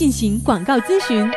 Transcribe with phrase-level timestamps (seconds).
[0.00, 1.30] 进行广告咨询。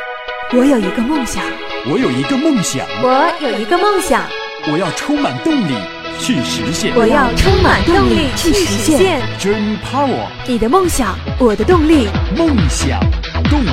[0.53, 1.43] 我有一个梦想，
[1.91, 4.23] 我有一个梦想，我有一个梦想，
[4.71, 5.73] 我要充满动力
[6.17, 9.21] 去实现，我要充满动力去实现。
[9.37, 12.07] Dream Power，你的梦想，我的动力，
[12.37, 13.01] 梦想
[13.49, 13.67] 动力。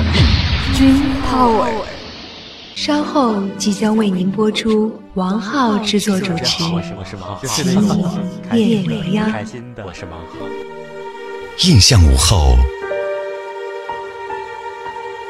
[0.75, 1.69] Dream Power。
[2.75, 7.65] 稍后即将为您播出王浩制作主持我是我是王《浩，情
[8.51, 9.29] 迷夜未央》。
[9.31, 10.45] 开心的，我是王浩。
[11.59, 12.57] 印象午后，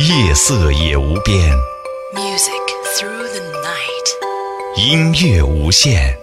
[0.00, 1.56] 夜色也无边
[2.12, 2.50] ，Music
[2.96, 4.08] through the night。
[4.76, 6.18] 音乐无限。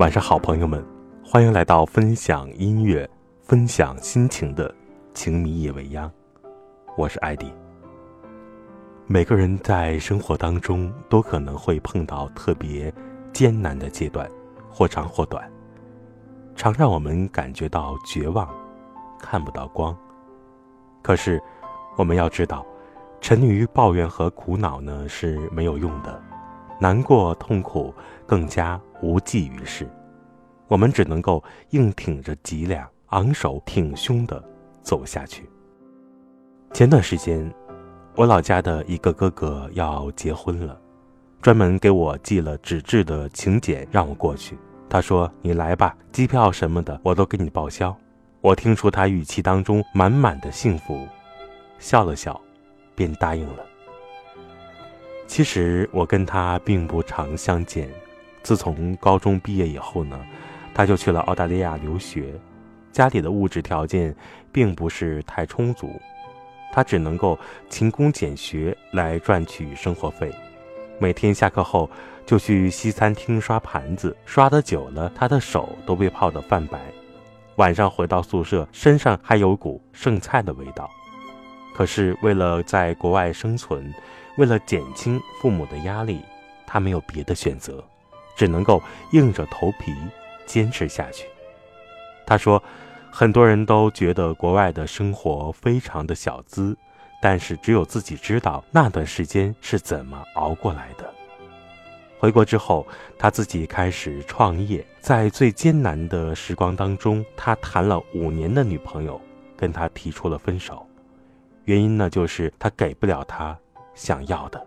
[0.00, 0.84] 晚上好，朋友们，
[1.24, 3.08] 欢迎来到分享音乐、
[3.44, 4.74] 分享心情的
[5.14, 6.10] 情迷夜未央。
[6.96, 7.52] 我是艾迪。
[9.08, 12.92] 每个人在生活当中都可能会碰到特别
[13.32, 14.28] 艰难的阶段，
[14.68, 15.48] 或长或短，
[16.56, 18.52] 常让我们感觉到绝望，
[19.20, 19.96] 看不到光。
[21.02, 21.40] 可是，
[21.96, 22.66] 我们要知道，
[23.20, 26.20] 沉溺于抱怨和苦恼呢是没有用的，
[26.80, 27.94] 难过、痛苦
[28.26, 29.88] 更加无济于事。
[30.66, 34.42] 我们只能够硬挺着脊梁，昂首挺胸的
[34.82, 35.48] 走下去。
[36.72, 37.48] 前段时间，
[38.16, 40.80] 我老家的一个哥哥要结婚了，
[41.42, 44.56] 专门给我寄了纸质的请柬让我过去。
[44.88, 47.94] 他说：“你来吧，机票什么的我都给你报销。”
[48.40, 51.06] 我听出他语气当中满满的幸福，
[51.78, 52.40] 笑了笑，
[52.94, 53.62] 便答应了。
[55.26, 57.86] 其实我跟他并不常相见，
[58.42, 60.18] 自从高中毕业以后呢，
[60.72, 62.32] 他就去了澳大利亚留学，
[62.92, 64.16] 家里的物质条件
[64.50, 66.00] 并不是太充足，
[66.72, 67.38] 他只能够
[67.68, 70.32] 勤工俭学来赚取生活费。
[70.98, 71.90] 每天下课后
[72.24, 76.80] 就去西餐厅刷盘子，刷得久了，他的手都被泡得泛白。
[77.56, 80.90] 晚上回到宿舍，身上还有股剩菜的味道。
[81.74, 83.92] 可是为了在国外生存，
[84.38, 86.20] 为了减轻父母的压力，
[86.66, 87.84] 他没有别的选择，
[88.36, 89.94] 只能够硬着头皮
[90.46, 91.26] 坚持下去。
[92.26, 92.62] 他说，
[93.18, 96.76] 很多人都觉得国外的生活非常的小资，
[97.18, 101.10] 但是只有自己知道那段时间是怎么熬过来的。
[102.18, 102.86] 回国之后，
[103.18, 109.18] 他自己开始创业，在最艰难的时光当中，他谈了五年的女朋友，
[109.56, 110.86] 跟他提出了分手，
[111.64, 113.56] 原因呢就是他给不了他
[113.94, 114.62] 想要的。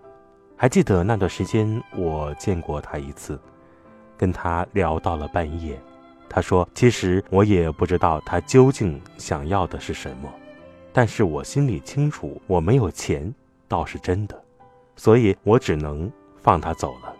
[0.57, 3.39] 还记得那段时间，我见过他一次，
[4.17, 5.79] 跟他聊到了半夜。
[6.29, 10.31] 他说：“其实我也不知道他究竟想要的是什么，
[10.93, 13.33] 但是我心里清楚，我没有钱
[13.67, 14.39] 倒是真的，
[14.95, 17.13] 所以我只能放他走了。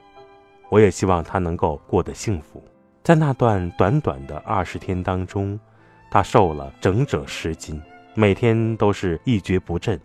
[0.70, 2.64] 我也希望他能够过得幸福。”
[3.02, 5.60] 在那段短短的二十天当中，
[6.12, 7.82] 他瘦了整整十斤，
[8.14, 10.00] 每天都是一蹶不振。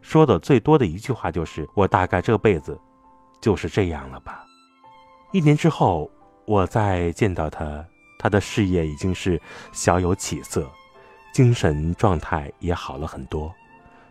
[0.00, 2.76] 说的最多的一句话就是：“我大概这辈子
[3.40, 4.44] 就是这样了吧。”
[5.30, 6.10] 一年之后，
[6.44, 7.84] 我再见到他，
[8.22, 9.40] 他的事业已经是
[9.72, 10.70] 小有起色，
[11.32, 13.52] 精神状态也好了很多，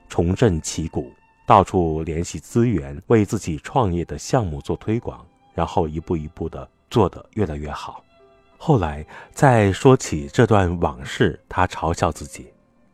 [0.10, 1.14] 重振旗鼓，
[1.46, 8.04] 到处联系资源，为自己创业的项目做推广，然后一步一步的做得越来越好。
[8.58, 12.52] 后来再说起这段往事，他嘲笑自己。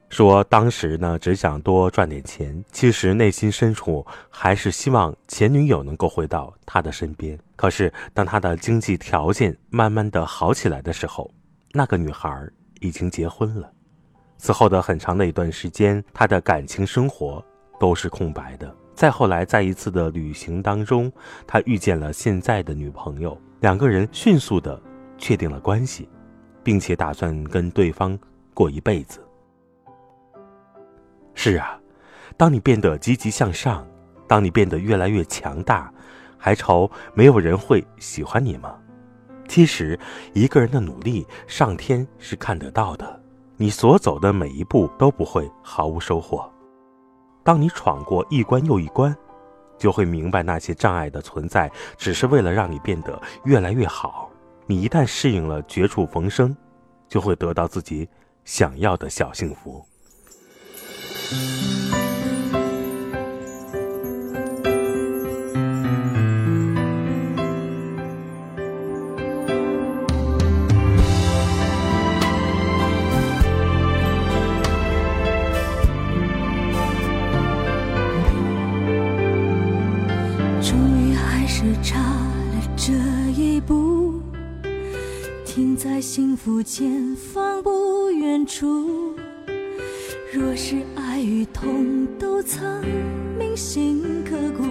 [0.10, 7.38] 说当时呢，只想多赚点钱，其实内心深处还是希望前女友能够回到他的身边。
[7.56, 11.30] 可是当他的经济条件慢慢的好起来的时候，
[11.74, 12.48] 那个女孩
[12.80, 13.70] 已经结婚了。
[14.38, 17.44] 此后的很长的一段时间，他的感情生活
[17.80, 18.74] 都是空白的。
[18.96, 21.12] 再后来，在一次的旅行当中，
[21.46, 24.82] 他遇见了现在的女朋友，两个人迅速的
[25.18, 26.08] 确定了关系，
[26.64, 28.18] 并且打算跟对方
[28.54, 29.20] 过一辈子。
[31.40, 31.80] 是啊，
[32.36, 33.88] 当你变得积极向上，
[34.28, 35.94] 当你变得越来越强大，
[36.36, 38.76] 还愁没有人会喜欢你吗？
[39.48, 39.98] 其实，
[40.34, 43.22] 一个人的努力，上天是看得到的。
[43.56, 46.52] 你所走的每一步都不会毫无收获。
[47.44, 49.16] 当你闯过一关又一关，
[49.78, 54.32] 就会明白那些障碍的存在，只是为了让你变得越来越好。
[54.66, 56.58] 你一旦适应了绝处逢生，
[57.08, 58.10] 就会得到自己
[58.44, 59.86] 想要的小幸福。
[61.28, 61.36] 终
[80.98, 82.94] 于还是差了这
[83.34, 84.22] 一步
[85.46, 89.27] 停在幸福前方不远处。
[90.40, 92.84] 若是爱与痛都曾
[93.40, 94.66] 铭心刻骨，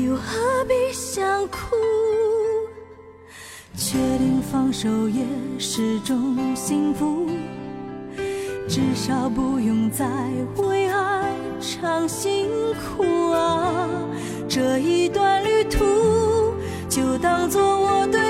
[0.00, 1.74] 又何必想哭？
[3.74, 5.24] 确定放手也
[5.58, 7.26] 是种幸福，
[8.68, 10.06] 至少不用再
[10.56, 13.88] 为爱尝辛苦啊。
[14.48, 16.54] 这一段旅途，
[16.88, 18.20] 就当做我对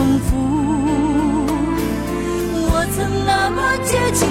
[0.00, 0.34] 重复。
[2.72, 4.29] 我曾那么接近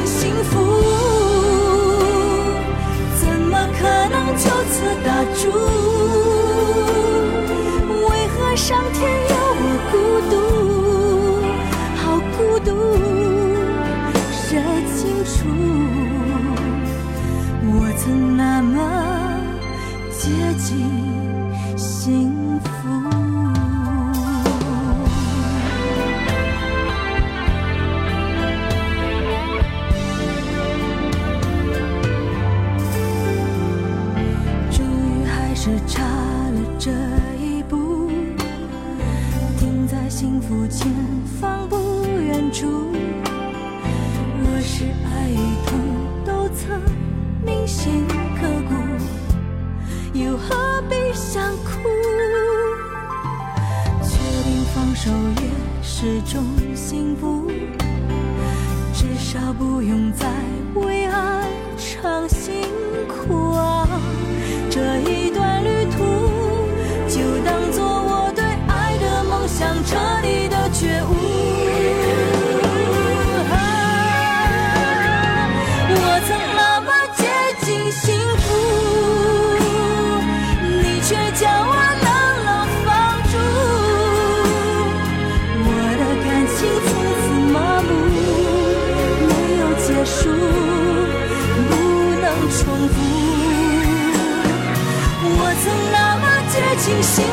[96.95, 97.28] 么接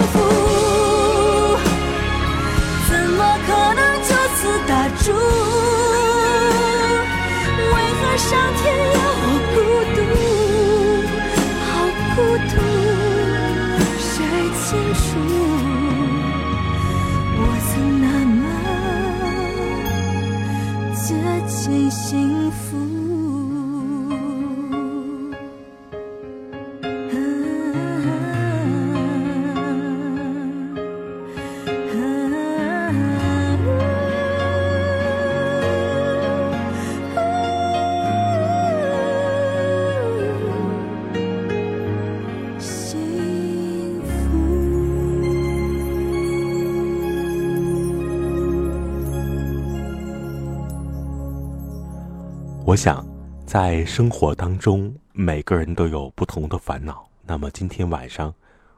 [52.76, 53.02] 我想，
[53.46, 57.08] 在生活当中，每个人都有不同的烦恼。
[57.26, 58.34] 那么今天晚上，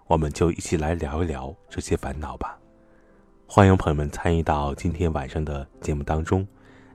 [0.07, 2.57] 我们就一起来聊一聊这些烦恼吧。
[3.49, 6.47] 欢迎朋友们参与到今天晚上的节目当中。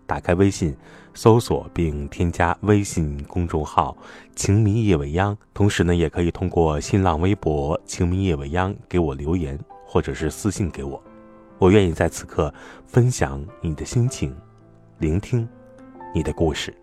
[0.05, 0.73] 打开微信，
[1.13, 3.97] 搜索并添加微信公众号
[4.33, 11.03] “情迷夜未央”，同时呢，也可以通过新浪微博“情迷夜未央”给我留言，或者是私信给我。
[11.57, 12.53] 我愿意在此刻
[12.87, 14.33] 分享你的心情，
[14.99, 15.45] 聆听
[16.15, 16.73] 你的故事。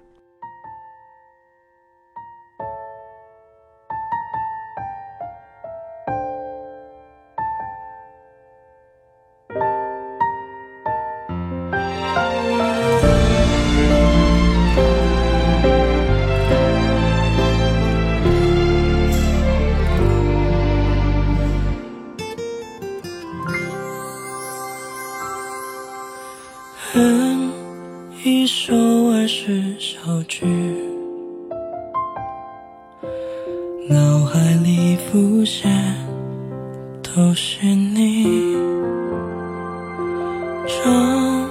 [33.93, 35.69] 脑海里浮现
[37.03, 38.55] 都是你，
[40.65, 41.51] 唱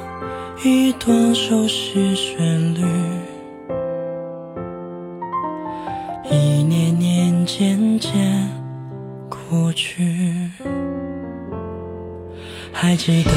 [0.63, 2.81] 一段熟悉旋律，
[6.31, 8.09] 一年年渐渐
[9.27, 10.49] 过去。
[12.71, 13.31] 还记得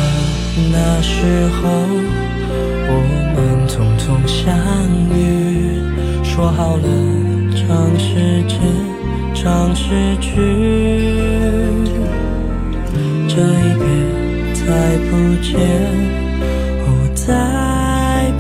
[0.71, 1.69] 那时候，
[2.87, 2.93] 我
[3.35, 4.57] 们匆匆相
[5.11, 5.83] 遇，
[6.23, 6.87] 说好了
[7.51, 8.55] 唱诗词，
[9.43, 10.31] 唱诗句。
[13.27, 13.85] 这一别
[14.55, 14.63] 再
[15.11, 15.11] 不
[15.43, 15.51] 见，
[16.85, 17.25] 哦，再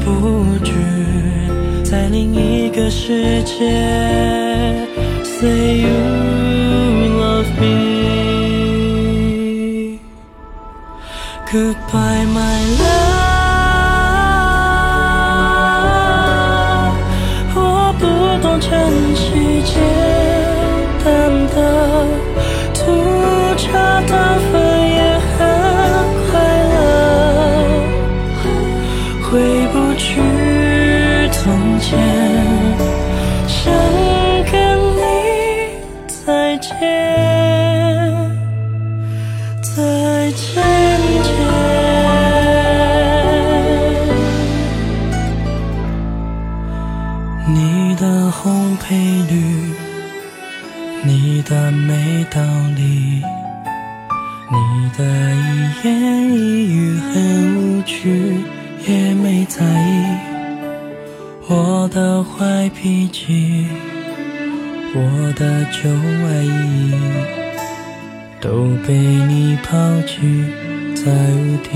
[0.04, 0.06] 不
[0.64, 0.70] 聚，
[1.82, 3.52] 在另一个世界
[5.24, 5.90] ，Say you
[7.18, 7.72] love me。
[11.50, 13.01] Goodbye, my love。
[52.30, 52.40] 道
[52.76, 53.22] 理，
[54.50, 55.38] 你的一
[55.84, 55.90] 言
[56.32, 56.36] 一
[56.66, 57.12] 语很
[57.56, 58.36] 无趣，
[58.86, 59.90] 也没在意。
[61.48, 63.66] 我的坏脾气，
[64.94, 66.94] 我的旧外衣，
[68.40, 70.44] 都被你抛弃
[70.94, 71.72] 在无底。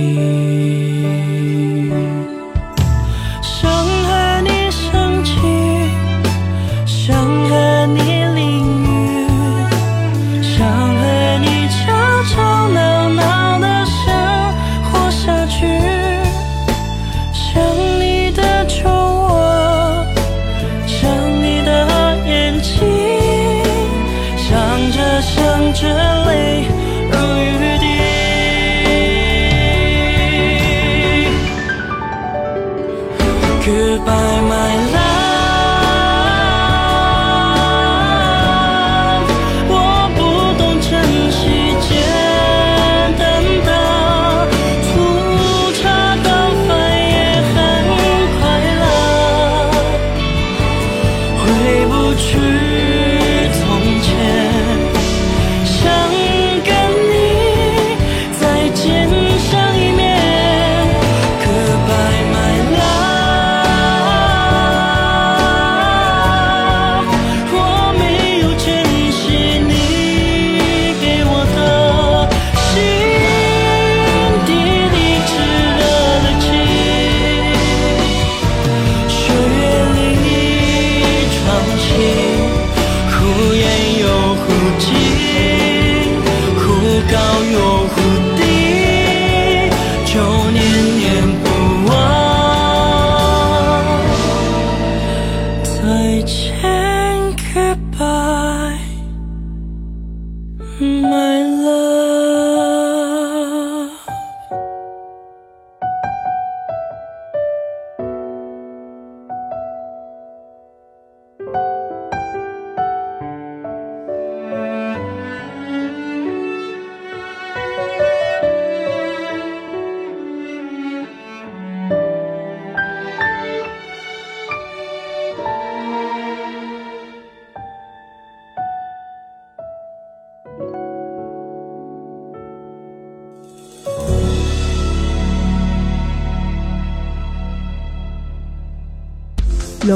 [100.78, 101.25] My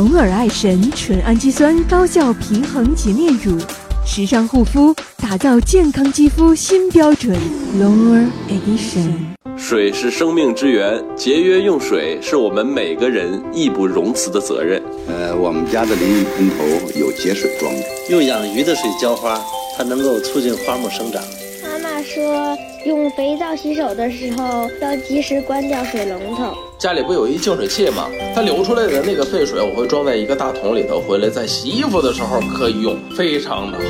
[0.00, 3.58] 龙耳爱神纯氨基酸高效平衡洁面乳，
[4.06, 7.38] 时尚护肤，打造健康肌肤新标准。
[7.78, 9.12] 龙耳 Edition。
[9.58, 14.82] 水是生命之源，节约用水是我们每个人义不容辞的责任。
[15.06, 19.38] 呃，我们家的淋浴喷头有节水装置，用养鱼的水浇花，
[19.76, 21.22] 它能够促进花木生长。
[21.62, 26.56] 妈妈说，用肥皂洗手的时候要及时关掉水龙头。
[26.80, 28.08] 家里不有一净水器吗？
[28.34, 33.84] 它流出来的那个废水，我会装在一个大桶里头，回来在洗衣服的时候可以用，非常的好。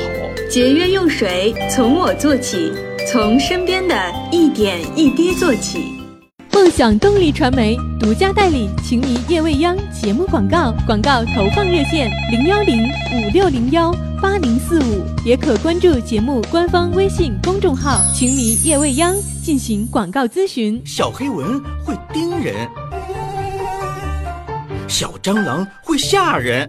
[0.49, 2.69] 节约用水，从我做起，
[3.09, 3.95] 从身边的
[4.29, 5.79] 一点一滴做起。
[6.51, 20.79] 梦想动力传媒独家代理《情迷夜未央》节目广告，广告投放热线零幺零五六零幺八零四五，也可关注节目官方微信公众号“情迷夜未央”进行广告咨询。
[20.85, 22.53] 小黑蚊会叮人，
[24.91, 26.67] 小蟑螂会吓人，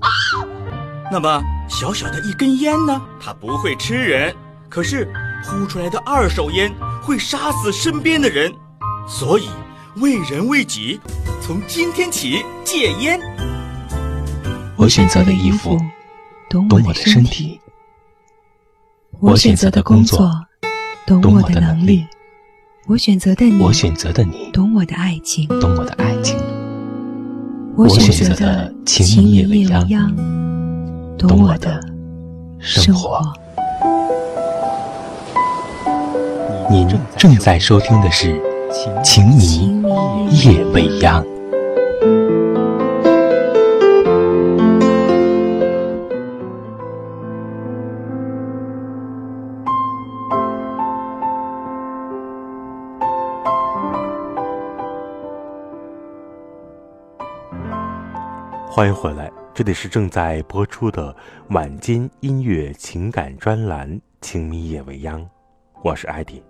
[1.10, 3.02] 那么小小的一根烟呢？
[3.20, 4.32] 它不会吃人，
[4.68, 5.12] 可是
[5.44, 8.52] 呼出来的二手烟会杀死身边的人，
[9.08, 9.48] 所以。
[9.96, 10.98] 为人为己，
[11.42, 13.20] 从今天起戒烟。
[14.74, 15.78] 我选择的衣服，
[16.48, 17.60] 懂我的身体；
[19.20, 20.30] 我选择的工作，
[21.04, 22.06] 懂我的能力；
[22.86, 26.38] 我选择的你，我选择的你，懂我的爱情，懂我的爱情；
[27.76, 30.14] 我选择的情夜未央，
[31.18, 31.80] 懂我的
[32.58, 33.20] 生活。
[36.70, 38.40] 您正在收听的是。
[39.04, 39.82] 情迷
[40.30, 41.22] 夜未央。
[58.74, 61.14] 欢迎回来，这里是正在播出的
[61.50, 63.86] 晚间音乐情感专栏
[64.22, 65.20] 《情迷夜未央》，
[65.82, 66.42] 我是艾迪。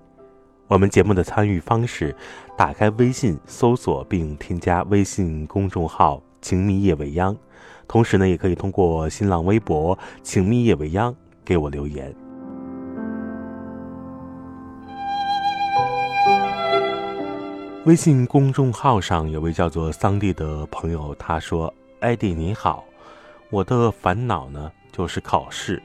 [0.69, 2.14] 我们节目的参与方式：
[2.57, 7.37] 打开微信搜索并添加微信公众号“情迷夜未央”，
[7.88, 11.12] 同时呢，也可以通过新浪微博“情迷夜未央”
[11.45, 12.14] 给我留言。
[17.85, 22.85] 微信公众号上有位叫做桑蒂的朋友，他说：“艾迪你好，
[23.49, 25.81] 我的烦恼呢就是考试，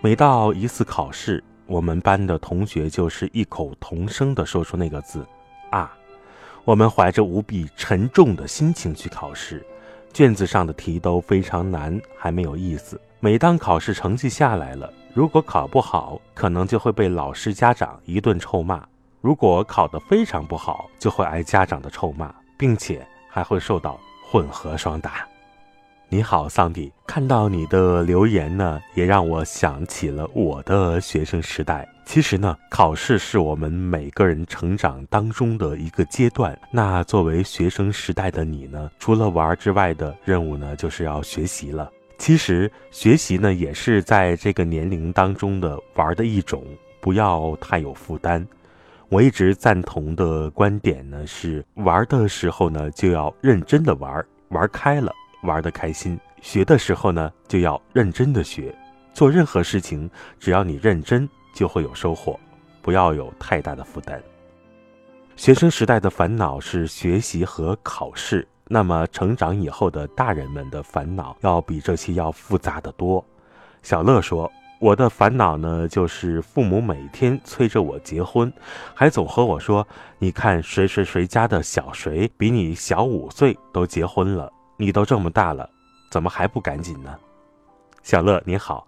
[0.00, 5.24] 每到一次考试。”我们班的同学就是异口同声地说出那个字，
[5.70, 5.96] 啊！
[6.64, 9.64] 我们怀着无比沉重的心情去考试，
[10.12, 13.00] 卷子上的题都非常难，还没有意思。
[13.20, 18.80] 每当考试成绩下来了，如果考不好，可能就会被老师、家长一顿臭骂；
[19.20, 23.98] 如果考得非常不好，就会挨家长的臭骂，并且还会受到
[24.30, 25.26] 混合双打。
[26.12, 26.92] 你好，桑迪。
[27.06, 31.88] 看到你的留言呢，也让我想起了我的学生时代。
[32.04, 36.54] 其实呢，考试是我们每个人成长当中的一个阶段。
[36.70, 41.90] 那作为学生时代的你呢，除了玩之外的任务呢，就是要学习了。
[42.18, 46.62] 其实学习呢，也是在这个年龄当中的玩的一种，
[47.00, 48.46] 不要太有负担。
[49.08, 55.10] 我一直赞同的观点呢，是玩的时候呢，就要认真的玩，玩开了。
[55.42, 58.74] 玩的开心，学的时候呢就要认真的学，
[59.12, 62.38] 做任何事情只要你认真就会有收获，
[62.80, 64.22] 不要有太大的负担。
[65.34, 73.24] 学生时代的烦恼是学习和考试，那么成长以后的大人们的烦恼要比这些要复杂的多。
[73.82, 78.52] 小乐说：“我的烦恼呢就是父母每天催着我结婚，
[78.94, 79.86] 还总和我说，
[80.18, 85.68] 你看谁谁谁家的小谁比你小五岁都结婚了。”你都这么大了，
[86.10, 87.14] 怎么还不赶紧呢？
[88.02, 88.86] 小乐你好，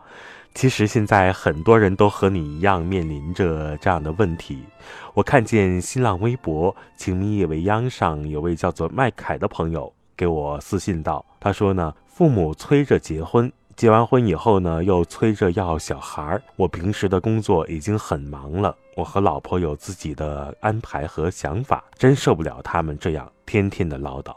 [0.55, 4.65] 其实现在很多人都和你一样面临着这样的问题。
[5.13, 16.43] 我看见新浪微博“情迷夜未央”上有位叫做麦凯的朋友给我私信道：“他说呢，父母催着结婚，结完婚以后呢，又催着要小孩儿。
[16.57, 24.37] 我平时的工作已经很忙了，我和老婆有自己的安排和想法，真受不了他们这样天天的唠叨。”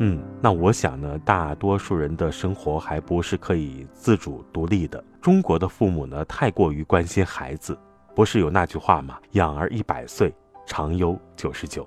[0.00, 5.02] 嗯，那我想呢，大多数人的生活还不是可以自主独立的。
[5.22, 7.78] 中国的父母呢，太过于关心孩子，
[8.14, 9.18] 不是有那句话吗？
[9.32, 10.34] 养儿一百岁，
[10.66, 11.86] 长忧九十九。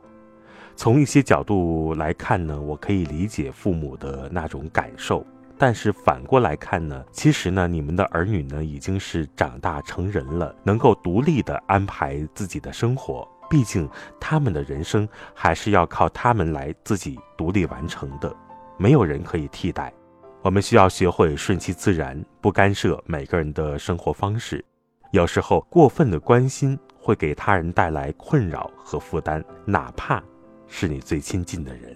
[0.76, 5.26] 从一些角度来看呢，我可以理解父母的那种感受。
[5.60, 13.28] 但是反过来看呢，其实呢，你们的儿女呢，已经是长大成人了，能够独立的安排自己的生活。
[13.50, 18.36] 毕竟，他们的人生还是要靠他们来自己独立完成的，
[18.78, 19.94] 没有人可以替代。
[20.42, 24.64] 我们需要学会顺其自然，不干涉每个人的生活方式。
[25.12, 30.22] 有时候，过分的关心会给他人带来困扰和负担，哪怕
[30.68, 31.96] 是你最亲近的人。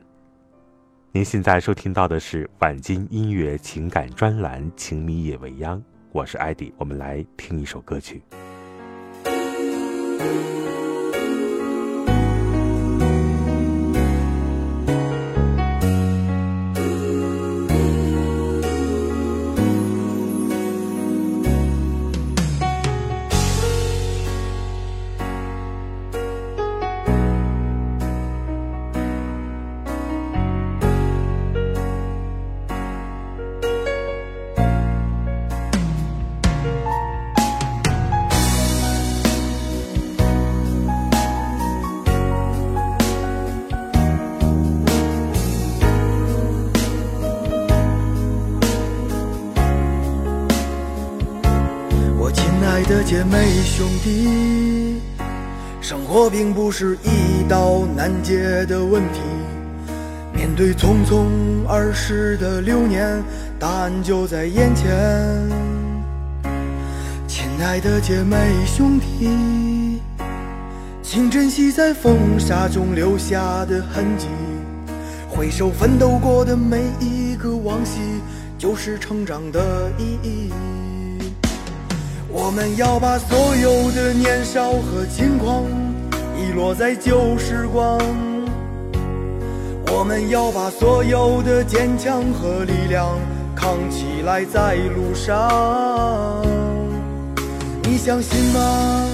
[1.11, 5.77] 您现在收听到的是晚间音乐情感专栏《情迷夜未央》，
[6.13, 8.23] 我是艾迪，我们来听一首歌曲。
[53.03, 55.01] 姐妹兄弟，
[55.81, 59.19] 生活并不是一道难解的问题。
[60.33, 61.25] 面对匆匆
[61.67, 63.21] 而逝的流年，
[63.59, 64.89] 答案就在眼前。
[67.27, 70.01] 亲爱的姐妹兄弟，
[71.01, 74.27] 请珍惜在风沙中留下的痕迹。
[75.29, 77.99] 回首奋斗过的每一个往昔，
[78.57, 80.51] 就是成长的意义。
[82.33, 85.65] 我们要把所有的年少和轻狂
[86.37, 87.99] 遗落在旧时光，
[89.87, 93.19] 我们要把所有的坚强和力量
[93.53, 96.41] 扛起来在路上。
[97.83, 99.05] 你相信吗？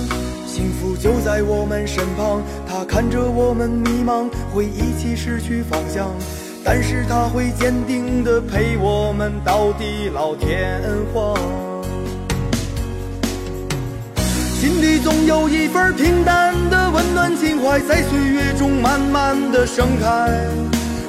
[0.45, 6.10] 幸福就在我们身旁，他看着我们迷茫，会一起失去方向，
[6.63, 10.82] 但是他会坚定地陪我们到地老天
[11.13, 11.36] 荒。
[14.60, 20.32] 心里总有一份平淡的温暖情怀，在岁月中慢慢的盛开。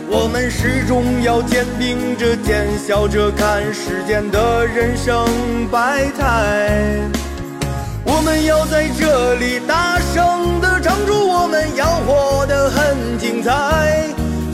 [0.06, 5.26] 我们始终要肩并着肩，笑着看世间的人生
[5.70, 7.00] 百态。
[8.04, 14.04] 我们要在这里大声的唱出，我们要活得很精彩。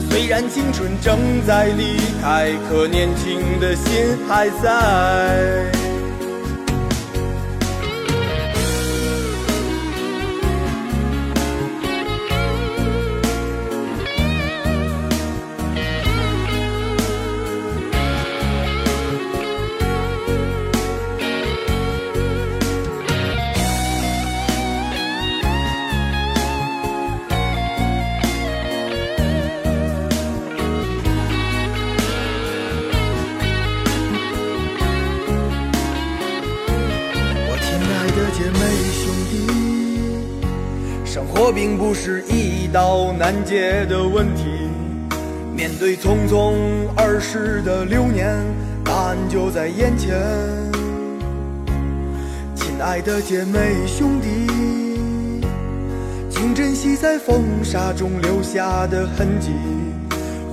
[0.09, 5.84] 虽然青春正在离开，可年轻的心还在。
[41.95, 44.43] 是一道难解的问题，
[45.55, 46.53] 面对匆匆
[46.95, 48.35] 而逝的流年，
[48.83, 50.13] 答案就在眼前。
[52.53, 55.39] 亲爱的姐妹兄弟，
[56.29, 59.51] 请珍惜在风沙中留下的痕迹，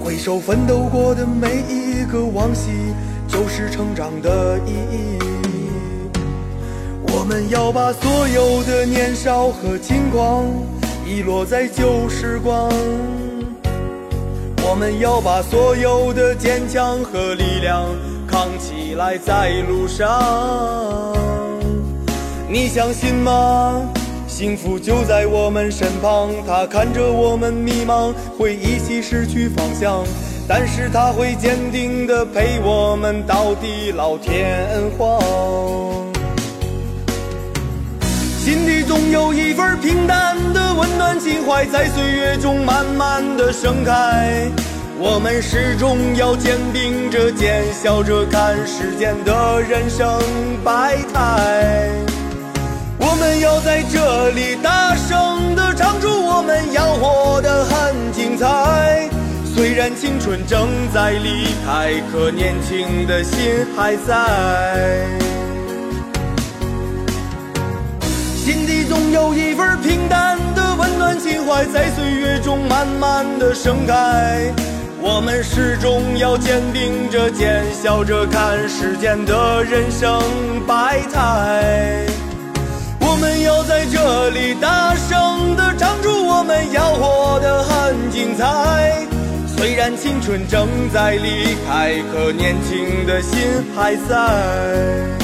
[0.00, 2.70] 回首奋斗过的每一个往昔，
[3.26, 5.18] 就是成长的意义。
[7.08, 10.46] 我们要把所有的年少和轻狂。
[11.12, 12.70] 遗落在旧时光，
[14.64, 17.84] 我们要把所有的坚强和力量
[18.26, 21.14] 扛起来在路上。
[22.48, 23.86] 你相信吗？
[24.26, 30.02] 幸福就在我们身旁，他看着我们迷茫，会一起失去方向，
[30.48, 35.91] 但是他会坚定地陪我们到地老天荒。
[38.44, 44.50] 心里总有一份平淡的温暖情怀，在岁月中慢慢的盛开。
[44.98, 50.20] 我们始终要肩并着肩，笑着看世间的人生
[50.64, 51.88] 百态。
[52.98, 59.08] 我们要在这里大声的唱出，我们要活得很精彩。
[59.54, 65.31] 虽然青春正在离开，可年轻的心还在。
[68.44, 74.52] 心底总有一份平淡的温暖情怀，在岁月中慢慢的盛开。
[75.00, 80.20] 我们始终要肩并着肩，笑着看世间的人生
[80.66, 82.04] 百态。
[82.98, 89.06] 我们要在这里大声的唱出，我们要活得很精彩。
[89.56, 89.76] 虽。
[89.76, 93.38] 然青春正在离开，可年轻的心
[93.76, 95.21] 还在。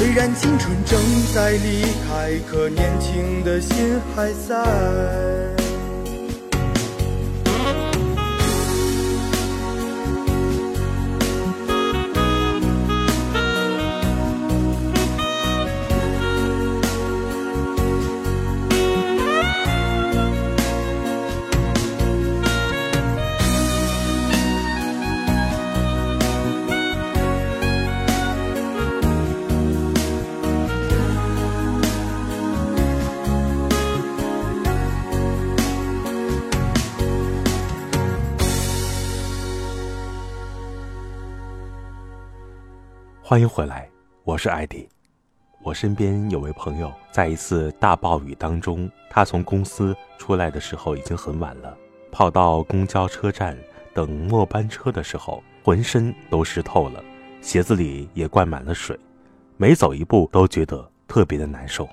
[0.00, 0.98] 虽然青春正
[1.34, 5.39] 在离开，可年轻的心还在。
[43.30, 43.88] 欢迎回来，
[44.24, 44.88] 我是艾迪。
[45.62, 51.78] 我身边有位朋友，在一次大暴雨当中，他从公司出来的时候已经很晚了，
[52.10, 53.56] 跑到公交车站
[53.94, 57.00] 等末班车的时候，浑身都湿透了，
[57.40, 58.98] 鞋子里也灌满了水，
[59.56, 61.88] 每走一步都觉得特别的难受。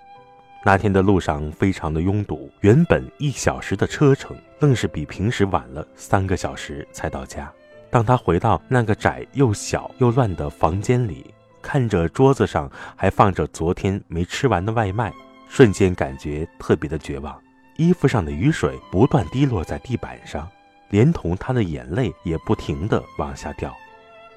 [0.66, 7.54] 那天的路上非常的拥堵，原本一小时的车程，愣是比平时晚了三个小时才到家。
[7.90, 15.14] 当他回到那个窄又小又乱的房间里，看着桌子上还放着昨天没吃完的外卖，
[15.48, 17.40] 瞬间感觉特别的绝望。
[17.78, 20.50] 衣服上的雨水不断滴落在地板上，
[20.90, 23.74] 连同他的眼泪也不停地往下掉。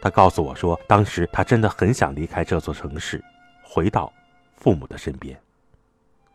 [0.01, 3.23] 他告诉我说，当时他真的很想离开这座城市，
[3.63, 4.13] 回到
[4.57, 5.39] 父母的身边。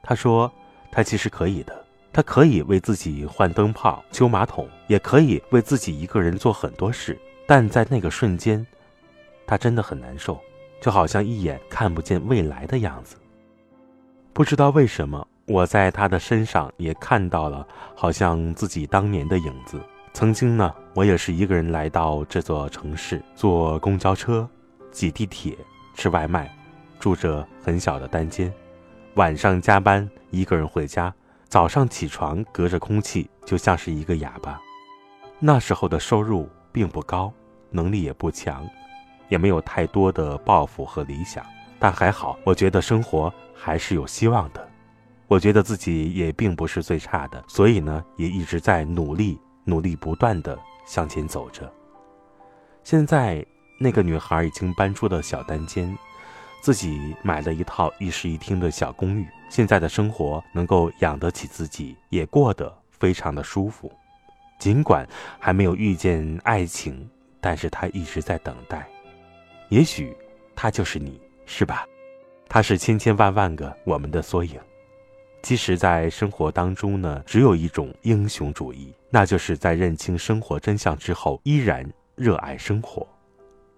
[0.04, 0.52] 他说，
[0.92, 1.85] 他其实可以的。
[2.16, 8.66] 他可以为自己换灯泡、修马桶，也可以为自己一个人做很多事，但在那个瞬间，
[9.46, 10.40] 他真的很难受，
[10.80, 13.18] 就好像一眼看不见未来的样子。
[14.32, 19.78] 不知道为什么，我在他的身上也看到了好像自己当年的影子。
[20.14, 24.50] 曾经呢，我也是一个人来到这座城市，坐公交车、
[24.90, 25.54] 挤地铁、
[25.96, 26.50] 吃外卖，
[26.98, 28.50] 住着很小的单间，
[29.16, 31.14] 晚上加班，一个人回家。
[31.48, 34.60] 早上起床，隔着空气就像是一个哑巴。
[35.40, 37.32] 那时候的收入并不高，
[37.70, 38.68] 能力也不强，
[39.30, 41.46] 也没有太多的抱负和理想，
[41.80, 44.68] 但还好，我觉得生活还是有希望的。
[45.28, 51.72] 我觉得自己也并不是最差的，所以呢，也一直在努力、努力不断的向前走着。
[52.84, 53.46] 现在，
[53.80, 55.98] 那个女孩已经搬出了小单间。
[56.66, 63.94] 自己买了一套一室一厅的小公寓，现在的生活能够养得起自己，也过得非常的舒服。
[64.58, 67.08] 尽管还没有遇见爱情，
[67.40, 68.84] 但是他一直在等待。
[69.70, 70.18] 也许
[70.56, 71.86] 他就是你，是吧？
[72.50, 74.60] 他是千千万万个我们的缩影。
[75.44, 83.08] 其实，在生活当中呢，只有一种英雄主义，那就是在认清生活真相之后，依然热爱生活。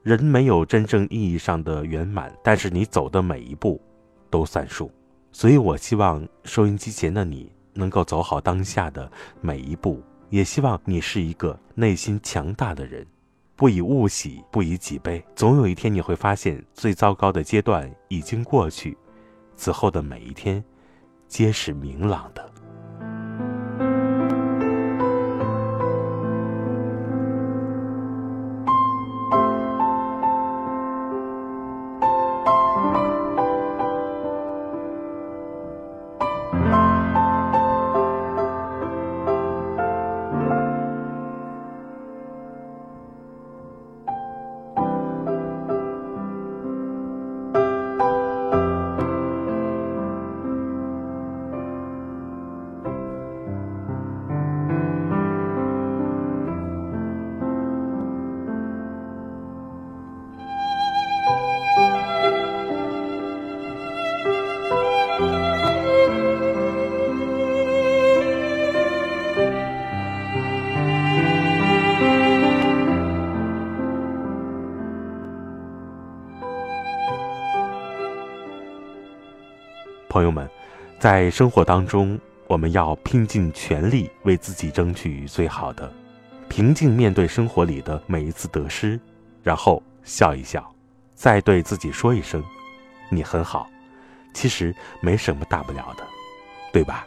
[0.04, 3.82] 人没有真正意义上的圆满，但是你走的每一步
[4.30, 4.92] 都算数。
[5.32, 13.06] 所以我希望收音机前的你能够走好当下的每一步，也希望你是一个内心强大的人，
[13.56, 15.24] 不以物喜，不以己悲。
[15.36, 18.98] 总有一天你会发现，最糟糕的阶段已经过去，
[19.56, 20.64] 此后的每一天
[21.28, 22.57] 皆是明朗的。
[80.18, 80.50] 朋友们，
[80.98, 85.94] 在生活当中，我们要拼尽全力为自己争取最好的，
[86.50, 89.00] 平静面对生活里的每一次得失，
[89.44, 90.74] 然后笑一笑，
[91.14, 92.44] 再对自己说一声
[93.12, 93.70] ：“你很好。”
[94.34, 96.04] 其实没什么大不了的，
[96.74, 97.06] 对吧？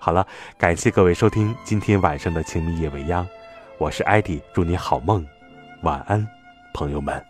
[0.00, 0.26] 好了，
[0.58, 3.24] 感谢各位收听今天晚上的《情迷夜未央》，
[3.78, 5.24] 我是艾迪，祝你好梦，
[5.82, 6.26] 晚安，
[6.74, 7.29] 朋友们。